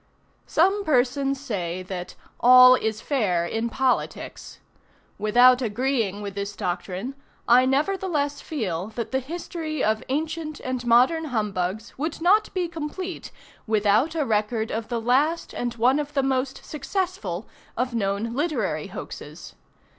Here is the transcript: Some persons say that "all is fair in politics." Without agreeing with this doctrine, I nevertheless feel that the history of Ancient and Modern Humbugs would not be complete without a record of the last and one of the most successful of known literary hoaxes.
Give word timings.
Some 0.47 0.83
persons 0.83 1.39
say 1.39 1.83
that 1.83 2.15
"all 2.39 2.73
is 2.73 3.01
fair 3.01 3.45
in 3.45 3.69
politics." 3.69 4.59
Without 5.19 5.61
agreeing 5.61 6.23
with 6.23 6.33
this 6.33 6.55
doctrine, 6.55 7.13
I 7.47 7.67
nevertheless 7.67 8.41
feel 8.41 8.87
that 8.95 9.11
the 9.11 9.19
history 9.19 9.83
of 9.83 10.01
Ancient 10.09 10.59
and 10.61 10.83
Modern 10.87 11.25
Humbugs 11.25 11.95
would 11.99 12.19
not 12.19 12.51
be 12.55 12.67
complete 12.67 13.31
without 13.67 14.15
a 14.15 14.25
record 14.25 14.71
of 14.71 14.87
the 14.87 14.99
last 14.99 15.53
and 15.53 15.75
one 15.75 15.99
of 15.99 16.15
the 16.15 16.23
most 16.23 16.65
successful 16.65 17.47
of 17.77 17.93
known 17.93 18.33
literary 18.33 18.87
hoaxes. 18.87 19.53